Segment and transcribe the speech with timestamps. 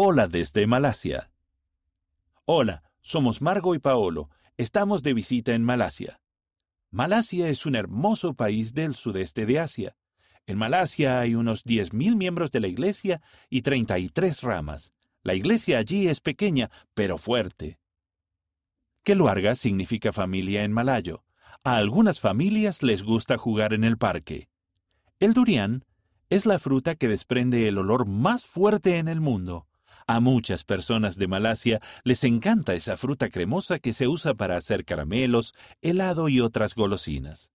[0.00, 1.32] Hola desde Malasia.
[2.44, 4.30] Hola, somos Margo y Paolo.
[4.56, 6.20] Estamos de visita en Malasia.
[6.92, 9.96] Malasia es un hermoso país del sudeste de Asia.
[10.46, 14.92] En Malasia hay unos 10.000 miembros de la iglesia y 33 ramas.
[15.24, 17.80] La iglesia allí es pequeña, pero fuerte.
[19.02, 21.24] Keluarga significa familia en malayo.
[21.64, 24.48] A algunas familias les gusta jugar en el parque.
[25.18, 25.84] El durian
[26.30, 29.64] es la fruta que desprende el olor más fuerte en el mundo.
[30.10, 34.86] A muchas personas de Malasia les encanta esa fruta cremosa que se usa para hacer
[34.86, 37.52] caramelos, helado y otras golosinas.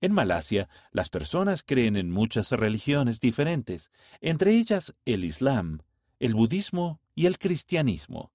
[0.00, 5.82] En Malasia, las personas creen en muchas religiones diferentes, entre ellas el Islam,
[6.18, 8.32] el budismo y el cristianismo.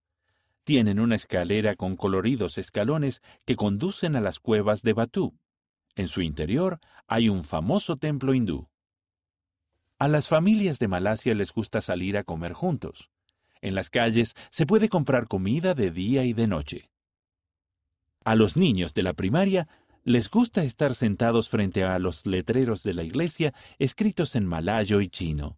[0.64, 5.38] Tienen una escalera con coloridos escalones que conducen a las cuevas de Batú.
[5.98, 8.70] En su interior hay un famoso templo hindú.
[10.00, 13.10] A las familias de Malasia les gusta salir a comer juntos.
[13.64, 16.92] En las calles se puede comprar comida de día y de noche.
[18.26, 19.70] A los niños de la primaria
[20.04, 25.08] les gusta estar sentados frente a los letreros de la iglesia escritos en malayo y
[25.08, 25.58] chino.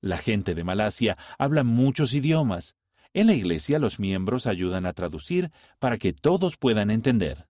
[0.00, 2.74] La gente de Malasia habla muchos idiomas.
[3.14, 7.46] En la iglesia los miembros ayudan a traducir para que todos puedan entender.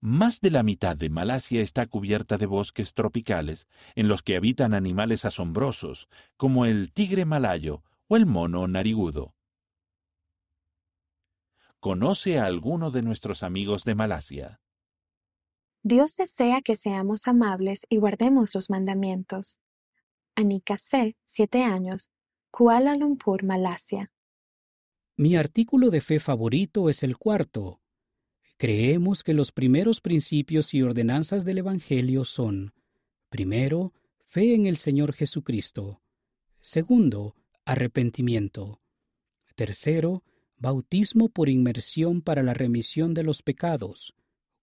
[0.00, 4.74] Más de la mitad de Malasia está cubierta de bosques tropicales, en los que habitan
[4.74, 9.34] animales asombrosos, como el tigre malayo o el mono narigudo.
[11.80, 14.60] Conoce a alguno de nuestros amigos de Malasia.
[15.82, 19.58] Dios desea que seamos amables y guardemos los mandamientos.
[20.34, 22.10] Anika C., 7 años,
[22.50, 24.10] Kuala Lumpur, Malasia.
[25.16, 27.80] Mi artículo de fe favorito es el cuarto.
[28.56, 32.72] Creemos que los primeros principios y ordenanzas del Evangelio son,
[33.28, 33.92] primero,
[34.24, 36.02] fe en el Señor Jesucristo.
[36.60, 37.36] Segundo,
[37.68, 38.80] arrepentimiento.
[39.54, 40.24] Tercero,
[40.56, 44.14] bautismo por inmersión para la remisión de los pecados.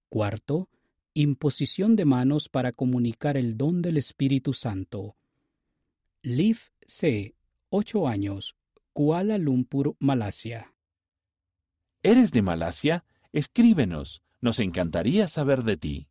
[0.09, 0.69] Cuarto,
[1.13, 5.15] imposición de manos para comunicar el don del Espíritu Santo.
[6.23, 6.57] Liv
[6.87, 7.35] C.,
[7.69, 8.55] 8 años,
[8.91, 10.73] Kuala Lumpur, Malasia.
[12.01, 13.05] ¿Eres de Malasia?
[13.33, 16.07] Escríbenos, nos encantaría saber de ti.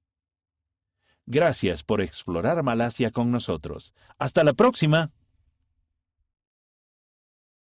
[1.26, 3.94] Gracias por explorar Malasia con nosotros.
[4.16, 5.10] Hasta la próxima.